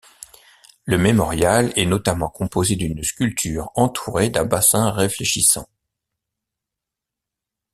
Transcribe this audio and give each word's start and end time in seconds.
Le 0.85 0.97
mémorial 0.97 1.71
est 1.75 1.85
notamment 1.85 2.27
composé 2.31 2.75
d'une 2.75 3.03
sculpture 3.03 3.69
entourée 3.75 4.31
d'un 4.31 4.45
bassin 4.45 4.89
réfléchissant. 4.89 5.69